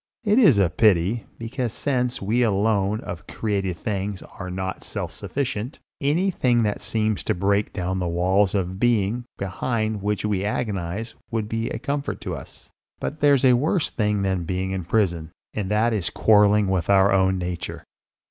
It 0.23 0.39
is 0.39 0.57
a 0.57 0.67
pity, 0.67 1.25
because 1.37 1.73
since 1.73 2.23
we 2.23 2.41
alone 2.41 3.01
of 3.01 3.27
created 3.27 3.77
things 3.77 4.23
are 4.23 4.49
not 4.49 4.81
self 4.83 5.11
sufficient, 5.11 5.77
anything 6.01 6.63
that 6.63 6.81
seems 6.81 7.23
to 7.23 7.35
break 7.35 7.71
down 7.71 7.99
the 7.99 8.07
walls 8.07 8.55
of 8.55 8.79
being 8.79 9.25
behind 9.37 10.01
which 10.01 10.25
we 10.25 10.43
agonise 10.43 11.13
would 11.29 11.47
be 11.47 11.69
a 11.69 11.77
comfort 11.77 12.19
to 12.21 12.33
us; 12.35 12.71
but 12.99 13.19
there's 13.19 13.45
a 13.45 13.53
worse 13.53 13.91
thing 13.91 14.23
than 14.23 14.43
being 14.43 14.71
in 14.71 14.85
prison, 14.85 15.29
and 15.53 15.69
that 15.69 15.93
is 15.93 16.09
quarrelling 16.09 16.65
with 16.67 16.89
our 16.89 17.13
own 17.13 17.37
nature. 17.37 17.83